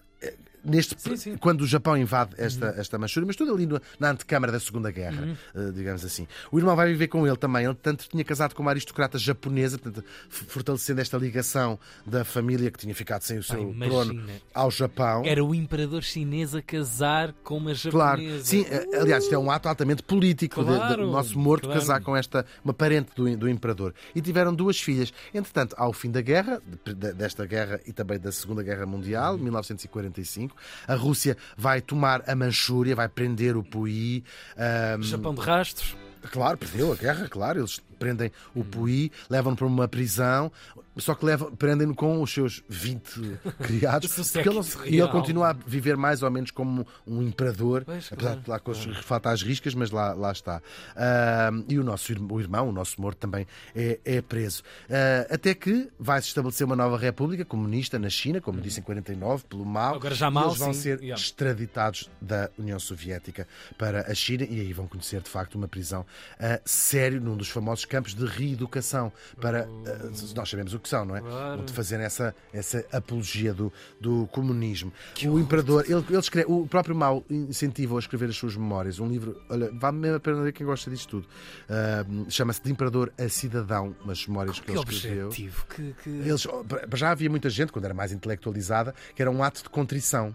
Neste, 0.65 0.95
Sim, 0.99 1.17
sim. 1.17 1.37
quando 1.37 1.63
o 1.63 1.67
Japão 1.67 1.97
invade 1.97 2.35
esta, 2.39 2.67
esta 2.77 2.97
Manchúria, 2.99 3.27
mas 3.27 3.35
tudo 3.37 3.53
ali 3.53 3.67
no- 3.67 3.81
na 3.99 4.11
antecâmara 4.11 4.53
da 4.53 4.61
Segunda 4.61 4.91
Guerra, 4.93 5.37
eh, 5.55 5.71
digamos 5.75 6.05
assim. 6.05 6.27
O 6.53 6.59
irmão 6.59 6.77
vai 6.77 6.89
viver 6.89 7.09
com 7.09 7.27
ele 7.27 7.37
também. 7.37 7.65
Ele, 7.65 7.75
tanto 7.75 8.09
tinha 8.09 8.23
casado 8.25 8.55
com 8.55 8.63
uma 8.63 8.71
aristocrata 8.71 9.19
japonesa, 9.19 9.77
portanto, 9.79 10.05
fortalecendo 10.29 11.01
esta 11.01 11.17
ligação 11.17 11.79
da 12.07 12.25
família 12.25 12.71
que 12.71 12.79
tinha 12.79 12.95
ficado 12.95 13.23
sem 13.23 13.39
o 13.39 13.43
seu 13.43 13.61
imagina. 13.71 13.87
trono 14.05 14.25
ao 14.55 14.71
Japão. 14.71 15.23
Era 15.25 15.45
o 15.45 15.55
imperador 15.55 16.03
chinês 16.03 16.55
a 16.55 16.63
casar 16.63 17.33
com 17.43 17.57
uma 17.57 17.75
Claro, 17.75 18.21
japonesa. 18.21 18.45
sim, 18.45 18.65
eh, 18.71 18.87
aliás, 19.01 19.25
isto 19.25 19.35
é 19.35 19.39
um 19.39 19.51
ato 19.51 19.69
altamente 19.69 20.03
político 20.03 20.65
Claro, 20.65 21.05
do 21.07 21.11
nosso 21.11 21.39
morto 21.39 21.65
claro. 21.65 21.81
casar 21.81 22.01
com 22.03 22.17
esta, 22.17 22.47
uma 22.65 22.73
parente 22.73 23.11
do, 23.17 23.37
do 23.37 23.49
imperador. 23.49 23.95
E 24.15 24.21
tiveram 24.21 24.55
duas 24.55 24.81
filhas. 24.81 25.13
Entretanto, 25.35 25.75
ao 25.77 25.93
fim 25.93 26.11
da 26.11 26.21
guerra, 26.21 26.63
de- 26.85 26.95
de- 26.95 27.13
desta 27.15 27.45
guerra 27.47 27.81
e 27.87 27.93
também 27.93 28.19
da 28.19 28.31
Segunda 28.31 28.63
Guerra 28.63 28.87
Mundial, 28.87 29.37
1945, 29.39 30.52
a 30.87 30.95
Rússia 30.95 31.37
vai 31.57 31.81
tomar 31.81 32.23
a 32.29 32.35
Manchúria, 32.35 32.95
vai 32.95 33.09
prender 33.09 33.57
o 33.57 33.63
Puyi. 33.63 34.25
ahm, 34.57 35.03
Japão 35.03 35.35
de 35.35 35.41
rastros. 35.41 35.97
Claro, 36.31 36.57
perdeu 36.57 36.93
a 36.93 36.97
guerra, 36.97 37.29
claro. 37.29 37.61
Eles 37.61 37.81
prendem 38.03 38.33
o 38.55 38.65
Puy, 38.65 39.13
levam-no 39.31 39.57
para 39.57 39.67
uma 39.67 39.87
prisão, 39.87 40.51
só 40.97 41.15
que 41.15 41.25
prendem-no 41.57 41.95
com 41.95 42.21
os 42.21 42.33
seus 42.33 42.63
20 42.69 43.39
criados, 43.63 44.13
porque 44.33 44.49
ele, 44.49 44.57
não- 44.59 44.87
e 44.87 44.99
ele 45.01 45.09
continua 45.09 45.51
a 45.51 45.53
viver 45.53 45.97
mais 45.97 46.23
ou 46.23 46.31
menos 46.31 46.51
como 46.51 46.85
um 47.07 47.23
imperador, 47.23 47.85
Pois, 47.85 48.09
apesar 48.13 48.31
claro. 48.31 48.41
de 48.43 48.51
lá 48.51 48.59
com 48.59 48.71
os 48.73 48.85
faltar 49.05 49.33
as 49.33 49.43
riscas, 49.43 49.75
mas 49.75 49.91
lá, 49.91 50.13
lá 50.13 50.33
está. 50.33 50.61
Ah, 50.97 51.51
e 51.69 51.79
o 51.79 51.85
nosso 51.85 52.13
o 52.31 52.41
irmão, 52.41 52.69
o 52.69 52.73
nosso 52.73 53.01
morto, 53.01 53.19
também 53.19 53.47
é, 53.75 54.01
é 54.05 54.21
preso. 54.21 54.63
Ah, 54.91 55.27
até 55.35 55.55
que 55.55 55.89
vai-se 55.99 56.29
estabelecer 56.29 56.67
uma 56.67 56.77
nova 56.77 56.99
república 56.99 57.45
comunista 57.45 57.99
na 57.99 58.11
China, 58.11 58.41
como 58.41 58.61
disse 58.61 58.81
em 58.81 58.83
49, 58.83 59.45
pelo 59.49 59.65
Mao. 59.65 59.95
Agora 59.95 60.15
já 60.15 60.31
Mao, 60.31 60.49
eles 60.49 60.59
vão 60.59 60.75
sim. 60.75 60.81
ser 60.81 60.93
Yeah. 61.03 61.21
extraditados 61.21 62.11
da 62.21 62.51
União 62.59 62.79
Soviética 62.79 63.47
para 63.79 64.11
a 64.11 64.15
China 64.15 64.45
e 64.49 64.61
aí 64.61 64.73
vão 64.73 64.87
conhecer 64.87 65.21
de 65.21 65.29
facto 65.29 65.55
uma 65.57 65.67
prisão 65.67 66.05
a 66.39 66.61
sério 66.65 67.21
num 67.21 67.37
dos 67.37 67.49
famosos 67.49 67.85
campos 67.93 68.15
de 68.15 68.25
reeducação 68.25 69.13
para 69.39 69.69
ah, 69.87 70.11
nós 70.35 70.49
sabemos 70.49 70.73
o 70.73 70.79
que 70.79 70.89
são, 70.89 71.05
não 71.05 71.15
é? 71.15 71.21
Claro. 71.21 71.61
Onde 71.61 71.73
fazerem 71.75 72.07
essa, 72.07 72.35
essa 72.51 72.83
apologia 72.91 73.53
do, 73.53 73.71
do 74.01 74.27
comunismo. 74.33 74.91
o 75.27 75.39
imperador, 75.39 75.85
ele, 75.85 76.03
ele 76.09 76.19
escreve, 76.19 76.51
o 76.51 76.67
próprio 76.67 76.97
Mao 76.97 77.23
incentiva-o 77.29 77.99
a 77.99 78.01
escrever 78.01 78.31
as 78.31 78.37
suas 78.37 78.57
memórias. 78.57 78.99
Um 78.99 79.09
livro, 79.09 79.39
olha, 79.51 79.71
vale 79.73 79.99
mesmo 79.99 80.17
a 80.17 80.21
pena 80.21 80.41
ler 80.41 80.53
quem 80.53 80.67
gosta 80.67 80.91
disto 80.91 81.09
tudo. 81.21 81.29
Ah, 81.69 82.07
Chama-se 82.31 82.63
De 82.63 82.73
Imperador 82.73 83.13
a 83.19 83.29
Cidadão, 83.29 83.95
umas 84.03 84.27
memórias 84.27 84.59
que, 84.59 84.67
Que 84.67 84.73
ele 84.73 84.81
escreveu. 84.81 85.27
objetivo. 85.27 85.67
Que, 85.67 85.95
que... 86.03 86.09
Eles, 86.09 86.47
já 86.95 87.11
havia 87.11 87.29
muita 87.29 87.51
gente, 87.51 87.71
quando 87.73 87.85
era 87.85 87.93
mais 87.93 88.11
intelectualizada, 88.11 88.95
que 89.15 89.21
era 89.21 89.31
um 89.31 89.43
ato 89.43 89.63
de 89.63 89.69
contrição. 89.69 90.35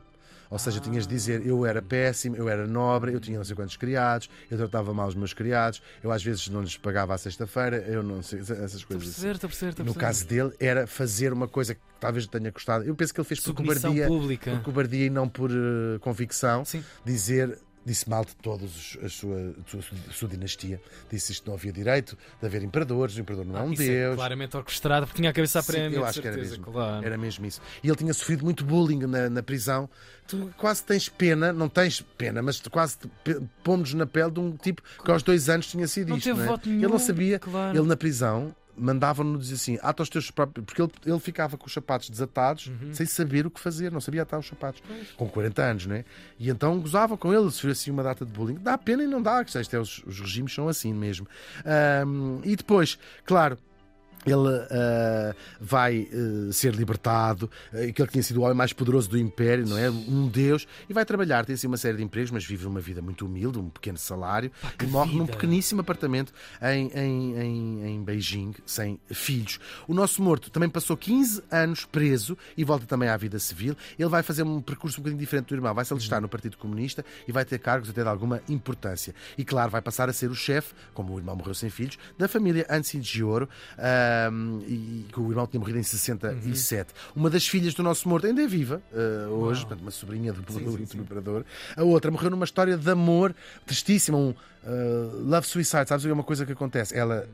Ou 0.49 0.57
seja, 0.59 0.79
tinhas 0.79 1.05
de 1.05 1.13
dizer 1.13 1.45
eu 1.45 1.65
era 1.65 1.81
péssimo, 1.81 2.35
eu 2.35 2.47
era 2.49 2.65
nobre, 2.67 3.13
eu 3.13 3.19
tinha 3.19 3.37
não 3.37 3.43
sei 3.45 3.55
quantos 3.55 3.75
criados, 3.77 4.29
eu 4.49 4.57
tratava 4.57 4.93
mal 4.93 5.07
os 5.07 5.15
meus 5.15 5.33
criados, 5.33 5.81
eu 6.03 6.11
às 6.11 6.23
vezes 6.23 6.47
não 6.49 6.61
lhes 6.61 6.77
pagava 6.77 7.13
à 7.13 7.17
sexta-feira, 7.17 7.77
eu 7.87 8.01
não 8.03 8.21
sei, 8.23 8.39
essas 8.39 8.75
Estou 8.75 8.83
a 8.83 8.87
coisas. 8.99 9.03
perceber, 9.07 9.27
assim. 9.29 9.35
estou 9.35 9.47
a 9.47 9.49
perceber. 9.49 9.69
estou 9.71 9.83
a 9.83 9.85
No 9.85 9.93
perceber. 9.93 10.05
caso 10.05 10.27
dele, 10.27 10.53
era 10.59 10.87
fazer 10.87 11.33
uma 11.33 11.47
coisa 11.47 11.75
que 11.75 11.81
talvez 11.99 12.25
tenha 12.27 12.51
custado. 12.51 12.85
Eu 12.85 12.95
penso 12.95 13.13
que 13.13 13.19
ele 13.19 13.27
fez 13.27 13.39
por 13.39 13.47
Submissão 13.47 13.91
cobardia, 13.91 14.07
pública. 14.07 14.51
por 14.51 14.61
cobardia 14.63 15.05
e 15.05 15.09
não 15.09 15.27
por 15.27 15.51
eh, 15.51 15.99
convicção. 15.99 16.63
Sim. 16.65 16.83
Dizer. 17.03 17.57
Disse 17.87 18.09
mal 18.09 18.25
de 18.25 18.35
todos 18.35 18.75
os- 18.95 18.97
a 19.01 19.07
sua, 19.07 19.55
a 20.09 20.11
sua, 20.13 20.27
dinastia. 20.27 20.81
Disse 21.09 21.31
isto 21.31 21.47
não 21.47 21.53
havia 21.55 21.71
direito 21.71 22.17
de 22.41 22.45
haver 22.45 22.61
imperadores, 22.61 23.15
o 23.15 23.21
imperador 23.21 23.45
não 23.45 23.57
é 23.57 23.61
um 23.63 23.71
Isso 23.71 23.81
Deus. 23.81 24.15
claramente 24.15 24.57
orquestrado, 24.57 25.07
porque 25.07 25.21
tinha 25.21 25.29
a 25.29 25.33
cabeça 25.33 25.59
a 25.59 25.61
Sim, 25.61 25.71
prémio. 25.71 25.99
eu 25.99 26.05
acho 26.05 26.19
que 26.21 26.27
era 26.27 26.35
certeza, 26.35 26.57
mesmo. 26.57 26.73
Claro. 26.73 27.05
Era 27.05 27.17
mesmo 27.17 27.45
isso. 27.45 27.61
E 27.81 27.87
ele 27.87 27.95
tinha 27.95 28.13
sofrido 28.13 28.43
muito 28.43 28.65
bullying 28.65 28.99
na, 29.07 29.29
na 29.29 29.41
prisão. 29.41 29.89
Tu 30.27 30.49
quase 30.57 30.83
tens 30.83 31.07
pena, 31.07 31.53
não 31.53 31.69
tens 31.69 32.01
pena, 32.01 32.41
mas 32.41 32.59
tu 32.59 32.69
quase 32.69 32.97
pomos 33.63 33.93
na 33.93 34.05
pele 34.05 34.31
de 34.31 34.39
um 34.41 34.57
tipo 34.57 34.81
que 35.03 35.09
aos 35.09 35.23
dois 35.23 35.47
anos 35.47 35.67
tinha 35.67 35.87
sido 35.87 36.09
Não 36.09 36.17
isto. 36.17 36.35
não 36.35 36.43
é? 36.43 36.45
voto 36.45 36.67
Ele 36.67 36.75
nenhum, 36.79 36.89
não 36.89 36.99
sabia. 36.99 37.39
claro. 37.39 37.77
Ele 37.77 37.87
na 37.87 37.95
prisão 37.95 38.53
mandavam-no 38.77 39.37
dizer 39.39 39.55
assim: 39.55 39.77
ata 39.81 40.03
os 40.03 40.09
teus 40.09 40.29
próprios. 40.31 40.65
Porque 40.65 40.81
ele, 40.81 40.91
ele 41.05 41.19
ficava 41.19 41.57
com 41.57 41.65
os 41.67 41.73
sapatos 41.73 42.09
desatados, 42.09 42.67
Uhum. 42.67 42.93
sem 42.93 43.05
saber 43.05 43.45
o 43.47 43.51
que 43.51 43.59
fazer, 43.59 43.91
não 43.91 43.99
sabia 44.01 44.21
atar 44.21 44.39
os 44.39 44.47
sapatos. 44.47 44.81
Com 45.15 45.27
40 45.27 45.61
anos, 45.63 45.85
não 45.87 45.95
é? 45.95 46.05
E 46.39 46.49
então 46.49 46.79
gozavam 46.79 47.17
com 47.17 47.33
ele, 47.33 47.49
sofreu 47.51 47.71
assim 47.71 47.91
uma 47.91 48.03
data 48.03 48.25
de 48.25 48.31
bullying. 48.31 48.55
Dá 48.61 48.77
pena 48.77 49.03
e 49.03 49.07
não 49.07 49.21
dá, 49.21 49.43
que 49.43 49.57
isto 49.57 49.75
é, 49.75 49.79
os, 49.79 50.03
os 50.05 50.19
regimes 50.19 50.53
são 50.53 50.67
assim 50.67 50.93
mesmo. 50.93 51.27
Ahm, 51.65 52.39
e 52.43 52.55
depois, 52.55 52.97
claro. 53.25 53.57
Ele 54.27 54.67
ah, 54.69 55.35
vai 55.59 56.07
ah, 56.11 56.51
ser 56.51 56.75
libertado, 56.75 57.49
ah, 57.73 57.77
aquele 57.77 58.07
que 58.07 58.11
tinha 58.11 58.23
sido 58.23 58.41
o 58.41 58.43
homem 58.43 58.55
mais 58.55 58.73
poderoso 58.73 59.09
do 59.09 59.17
Império, 59.17 59.65
não 59.65 59.77
é? 59.77 59.89
Um 59.89 60.27
Deus, 60.27 60.67
e 60.89 60.93
vai 60.93 61.05
trabalhar, 61.05 61.45
tem 61.45 61.53
assim 61.53 61.67
uma 61.67 61.77
série 61.77 61.97
de 61.97 62.03
empregos, 62.03 62.31
mas 62.31 62.45
vive 62.45 62.65
uma 62.67 62.79
vida 62.79 63.01
muito 63.01 63.25
humilde, 63.25 63.57
um 63.57 63.69
pequeno 63.69 63.97
salário, 63.97 64.51
que 64.77 64.85
e 64.85 64.87
morre 64.87 65.13
num 65.13 65.25
vida! 65.25 65.37
pequeníssimo 65.37 65.81
apartamento 65.81 66.33
em, 66.61 66.91
em, 66.93 67.39
em, 67.39 67.85
em 67.87 68.03
Beijing, 68.03 68.53
sem 68.65 68.99
filhos. 69.09 69.59
O 69.87 69.93
nosso 69.93 70.21
morto 70.21 70.49
também 70.49 70.69
passou 70.69 70.97
15 70.97 71.43
anos 71.51 71.85
preso 71.85 72.37
e 72.55 72.63
volta 72.63 72.85
também 72.85 73.09
à 73.09 73.17
vida 73.17 73.39
civil. 73.39 73.75
Ele 73.97 74.09
vai 74.09 74.23
fazer 74.23 74.43
um 74.43 74.61
percurso 74.61 74.99
um 74.99 75.03
bocadinho 75.03 75.19
diferente 75.19 75.47
do 75.47 75.55
irmão, 75.55 75.73
vai 75.73 75.85
se 75.85 75.93
alistar 75.93 76.21
no 76.21 76.29
Partido 76.29 76.57
Comunista 76.57 77.03
e 77.27 77.31
vai 77.31 77.45
ter 77.45 77.59
cargos 77.59 77.89
até 77.89 78.03
de 78.03 78.09
alguma 78.09 78.41
importância. 78.49 79.13
E 79.37 79.43
claro, 79.43 79.71
vai 79.71 79.81
passar 79.81 80.09
a 80.09 80.13
ser 80.13 80.29
o 80.29 80.35
chefe, 80.35 80.73
como 80.93 81.13
o 81.13 81.17
irmão 81.17 81.35
morreu 81.35 81.53
sem 81.53 81.69
filhos, 81.69 81.97
da 82.17 82.27
família 82.27 82.65
Ansi 82.69 82.99
de 82.99 83.23
Ouro, 83.23 83.49
ahm, 84.27 84.59
e 84.67 85.05
que 85.11 85.19
o 85.19 85.29
irmão 85.29 85.45
tinha 85.47 85.59
morrido 85.59 85.79
em 85.79 85.83
67. 85.83 86.93
Uma 87.15 87.29
das 87.29 87.47
filhas 87.47 87.73
do 87.73 87.83
nosso 87.83 88.07
morto 88.07 88.27
ainda 88.27 88.41
é 88.41 88.47
viva 88.47 88.81
ah, 88.93 89.29
hoje, 89.29 89.61
portanto, 89.61 89.81
uma 89.81 89.91
sobrinha 89.91 90.33
do, 90.33 90.41
do 90.41 90.69
último 90.69 91.03
imperador. 91.03 91.45
A 91.75 91.83
outra 91.83 92.11
morreu 92.11 92.29
numa 92.29 92.45
história 92.45 92.77
de 92.77 92.89
amor 92.89 93.35
tristíssima, 93.65 94.17
um 94.17 94.33
ah, 94.63 94.69
love 95.23 95.47
suicide, 95.47 95.87
sabes? 95.87 96.05
É 96.05 96.13
uma 96.13 96.23
coisa 96.23 96.45
que 96.45 96.51
acontece. 96.51 96.95
Ela, 96.97 97.27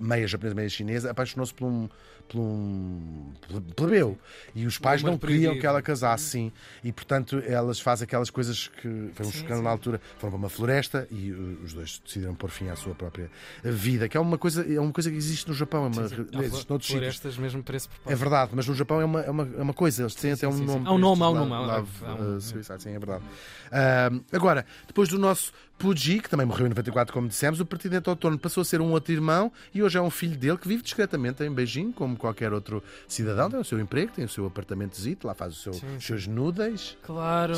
meia 0.00 0.26
japonesa, 0.26 0.54
meia 0.54 0.68
chinesa, 0.68 1.10
apaixonou-se 1.10 1.54
por 1.54 1.66
um, 1.66 1.88
por 2.30 2.40
um 2.40 3.32
plebeu. 3.74 4.18
E 4.54 4.66
os 4.66 4.78
pais 4.78 5.02
não 5.02 5.18
queriam 5.18 5.58
que 5.58 5.66
ela 5.66 5.82
casasse, 5.82 6.24
sim. 6.24 6.52
E 6.84 6.92
portanto 6.92 7.42
elas 7.46 7.80
fazem 7.80 8.04
aquelas 8.04 8.30
coisas 8.30 8.68
que 8.68 9.10
foi 9.14 9.26
um 9.26 9.30
escândalo 9.30 9.62
na 9.62 9.70
altura. 9.70 10.00
Foram 10.18 10.30
para 10.32 10.38
uma 10.38 10.48
floresta 10.48 11.08
e 11.10 11.32
uh, 11.32 11.58
os 11.64 11.72
dois 11.72 12.00
decidiram 12.04 12.34
pôr 12.34 12.50
fim 12.50 12.68
à 12.68 12.76
sua 12.76 12.94
própria 12.94 13.30
vida, 13.64 14.08
que 14.08 14.16
é 14.16 14.20
uma 14.20 14.38
coisa, 14.38 14.62
é 14.72 14.80
uma 14.80 14.92
coisa 14.92 15.10
que 15.10 15.16
existe 15.16 15.48
no 15.48 15.54
Japão, 15.54 15.84
é 15.84 15.88
uma, 15.88 16.08
Sim, 16.08 16.16
sim. 16.16 16.26
existe 16.38 16.70
noutros 16.70 16.86
sítios. 16.88 17.00
Florestas 17.00 17.36
mesmo 17.36 17.62
para 17.62 17.76
esse 17.76 17.86
É 17.88 17.90
propósito. 17.90 18.18
verdade, 18.20 18.50
mas 18.54 18.66
no 18.66 18.74
Japão 18.74 19.00
é 19.00 19.04
uma, 19.04 19.20
é 19.22 19.30
uma, 19.30 19.48
é 19.58 19.62
uma 19.62 19.74
coisa, 19.74 20.02
eles 20.02 20.14
têm 20.14 20.34
Sim, 20.36 20.46
até 20.46 20.54
um 20.54 20.58
nome. 20.64 20.86
Há 20.86 20.92
um 20.92 20.98
nome, 20.98 21.22
há 21.22 21.30
um 21.30 21.34
nome, 21.34 21.50
love, 21.66 21.90
uh, 22.04 22.40
suicide, 22.40 22.82
sim, 22.82 22.90
é 22.90 22.98
verdade. 22.98 23.24
Ah, 23.72 24.10
agora, 24.32 24.64
depois 24.86 25.08
do 25.08 25.18
nosso 25.18 25.52
Puji, 25.78 26.20
que 26.20 26.28
também 26.28 26.44
morreu 26.44 26.66
em 26.66 26.68
94, 26.68 27.12
como 27.12 27.26
dissemos, 27.26 27.58
o 27.58 27.64
presidente 27.64 28.08
autónomo 28.10 28.38
passou 28.38 28.60
a 28.60 28.64
ser 28.64 28.82
um 28.82 28.90
outro 28.92 29.12
irmão 29.14 29.50
e 29.72 29.82
hoje 29.82 29.96
é 29.96 30.02
um 30.02 30.10
filho 30.10 30.36
dele 30.36 30.58
que 30.58 30.68
vive 30.68 30.82
discretamente 30.82 31.42
em 31.42 31.50
Beijing, 31.50 31.90
como 31.92 32.16
qualquer 32.20 32.52
outro 32.52 32.82
cidadão, 33.08 33.50
tem 33.50 33.58
o 33.60 33.64
seu 33.64 33.80
emprego, 33.80 34.12
tem 34.14 34.24
o 34.24 34.28
seu 34.28 34.46
apartamentozito, 34.46 35.26
lá 35.26 35.34
faz 35.34 35.54
o 35.54 35.56
seu, 35.56 35.72
Sim, 35.72 35.96
os 35.96 36.04
seus 36.04 36.26
noodles. 36.26 36.96
Claro. 37.02 37.54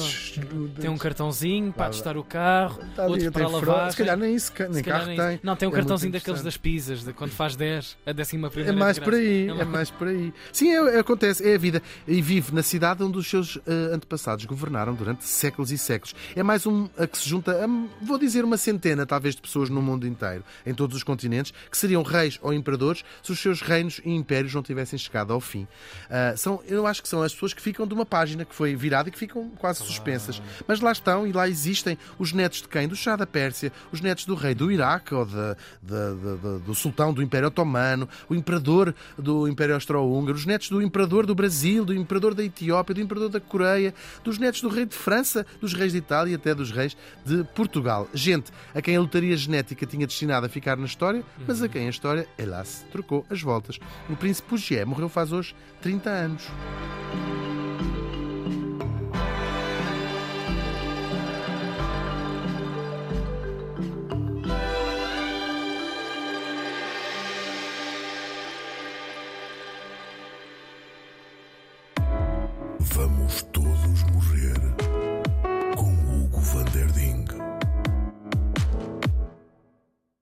Tem 0.81 0.88
um 0.90 0.97
cartãozinho 0.99 1.73
para 1.73 1.90
testar 1.90 2.16
o 2.16 2.25
carro, 2.25 2.81
Tá 2.97 3.07
outro 3.07 3.31
para 3.33 3.49
lavar. 3.49 3.90
Se 3.90 3.97
calhar 3.97 4.16
nem 4.16 4.35
isso, 4.35 4.52
nem 4.71 4.83
carro 4.83 5.07
nem 5.07 5.16
tem. 5.16 5.40
Não, 5.42 5.57
tem 5.57 5.69
um 5.69 5.73
É 5.73 5.75
cartãozinho 5.75 6.12
daqueles 6.12 6.42
das 6.42 6.57
pizzas, 6.57 7.04
de 7.04 7.12
quando 7.12 7.31
faz 7.33 7.57
10, 7.57 7.97
a 8.07 8.12
décima 8.12 8.49
É 8.49 8.50
primeira. 8.50 8.76
mais 8.78 8.97
de 8.97 9.02
por 9.02 9.14
aí, 9.14 9.49
É 9.49 9.50
é 9.50 9.54
mais- 9.54 9.69
mais 9.69 9.90
por 9.90 10.09
aí. 10.09 10.33
Sim, 10.52 10.71
é, 10.71 10.97
é- 10.97 10.99
acontece, 11.00 11.47
é 11.49 11.54
a 11.54 11.59
vida. 11.59 11.83
E 12.07 12.21
vive 12.23 12.54
na 12.54 12.62
cidade 12.62 13.02
onde 13.02 13.19
os 13.19 13.28
seus 13.28 13.59
eh, 13.66 13.95
antepassados 13.95 14.45
governaram 14.45 14.95
durante 14.95 15.25
séculos 15.25 15.73
e 15.73 15.78
séculos. 15.78 16.14
É 16.37 16.42
mais 16.42 16.66
um 16.66 16.88
a 16.97 17.07
que 17.07 17.19
se 17.19 17.28
junta, 17.28 17.52
a, 17.64 18.04
vou 18.04 18.19
dizer, 18.19 18.45
uma 18.45 18.57
centena 18.57 19.04
talvez 19.07 19.35
de 19.35 19.42
pessoas 19.42 19.69
no 19.69 19.83
mundo 19.83 20.07
inteiro, 20.07 20.45
em 20.64 20.75
todos 20.75 20.97
os 20.97 21.02
continentes, 21.02 21.52
que 21.71 21.76
seriam 21.76 22.02
reis 22.02 22.38
ou 22.42 22.52
imperadores 22.52 23.04
se 23.23 23.33
os 23.33 23.38
seus 23.40 23.61
reinos 23.61 24.00
e 24.04 24.11
impérios 24.14 24.52
não 24.55 24.63
tivessem 24.63 24.99
chegado 24.99 25.33
ao 25.33 25.41
fim. 25.41 25.67
Ah, 26.11 26.35
são, 26.37 26.61
eu 26.67 26.87
acho 26.87 27.03
que 27.03 27.09
são 27.09 27.23
as 27.23 27.33
pessoas 27.33 27.53
que 27.53 27.63
ficam 27.63 27.87
de 27.87 27.95
uma 27.95 28.05
página 28.07 28.45
que 28.45 28.55
foi 28.55 28.75
virada 28.75 29.09
e 29.09 29.13
que 29.13 29.19
ficam 29.19 29.51
quase 29.59 29.83
suspensas. 29.83 30.41
Mas 30.67 30.81
lá 30.81 30.93
estão 30.93 31.27
e 31.27 31.33
lá 31.33 31.49
existem 31.49 31.97
os 32.19 32.33
netos 32.33 32.63
de 32.63 32.69
quem? 32.69 32.87
Do 32.89 32.97
Shah 32.97 33.17
da 33.17 33.27
Pérsia, 33.27 33.73
os 33.91 34.01
netos 34.01 34.25
do 34.25 34.35
rei 34.35 34.55
do 34.55 34.71
Iraque 34.71 35.15
ou 35.15 35.25
da- 35.25 35.57
da- 35.83 36.15
da- 36.15 36.59
do 36.59 36.75
sultão 36.75 37.13
do 37.13 37.23
Império 37.23 37.49
Otomano, 37.49 38.09
o 38.29 38.35
imperador 38.35 38.95
do 39.19 39.47
Império 39.49 39.75
Austro-Húngaro, 39.75 40.37
os 40.37 40.47
netos 40.47 40.69
do 40.69 40.81
imperador 40.83 41.27
do 41.27 41.35
Brasil, 41.35 41.85
do 41.85 41.95
imperador 41.95 42.35
da 42.35 42.43
Etiópia, 42.45 42.95
do 42.95 43.01
imperador 43.01 43.29
da 43.29 43.41
Coreia, 43.41 43.95
dos 44.25 44.39
netos 44.39 44.61
do 44.61 44.69
rei 44.69 44.87
de 44.87 44.95
França, 44.95 45.47
dos 45.61 45.73
reis 45.75 45.93
de 45.93 45.99
Itália 45.99 46.33
e 46.33 46.35
até 46.35 46.55
dos 46.55 46.71
reis 46.71 46.97
de 47.25 47.45
Portugal. 47.55 48.09
Gente 48.15 48.51
a 48.75 48.81
quem 48.83 48.97
a 48.97 49.01
lotaria 49.01 49.37
genética 49.37 49.87
tinha 49.87 50.07
destinado 50.07 50.47
a 50.47 50.49
ficar 50.49 50.77
na 50.77 50.87
história, 50.87 51.25
mas 51.47 51.63
a 51.63 51.69
quem 51.69 51.87
a 51.87 51.91
história, 51.91 52.27
helas, 52.39 52.85
trocou 52.91 53.25
as 53.31 53.41
voltas. 53.43 53.79
O 54.09 54.17
príncipe 54.17 54.42
Pugié 54.49 54.85
morreu 54.85 55.09
faz 55.09 55.33
hoje 55.33 55.55
30 55.81 56.11
anos. 56.11 56.43